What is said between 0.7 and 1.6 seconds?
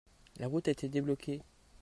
été débloquée.